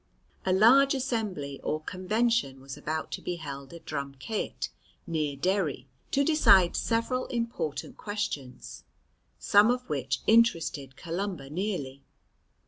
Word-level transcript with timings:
A 0.47 0.51
large 0.51 0.95
assembly 0.95 1.61
or 1.63 1.79
convention 1.83 2.59
was 2.59 2.75
about 2.75 3.11
to 3.11 3.21
be 3.21 3.35
held 3.35 3.71
at 3.71 3.85
Drum 3.85 4.15
ceatt 4.15 4.69
near 5.05 5.35
Derry, 5.35 5.87
to 6.09 6.23
decide 6.23 6.75
several 6.75 7.27
important 7.27 7.97
questions, 7.97 8.83
some 9.37 9.69
of 9.69 9.87
which 9.91 10.21
interested 10.25 10.95
Columba 10.97 11.51
nearly. 11.51 12.01